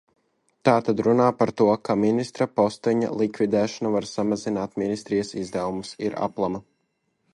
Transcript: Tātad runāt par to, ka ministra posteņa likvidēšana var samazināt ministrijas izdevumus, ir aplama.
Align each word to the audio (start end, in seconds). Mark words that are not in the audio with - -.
Tātad 0.67 1.01
runāt 1.07 1.35
par 1.41 1.51
to, 1.61 1.67
ka 1.89 1.95
ministra 2.05 2.47
posteņa 2.61 3.11
likvidēšana 3.19 3.93
var 3.97 4.09
samazināt 4.13 4.75
ministrijas 4.85 5.35
izdevumus, 5.43 5.93
ir 6.09 6.17
aplama. 6.31 6.63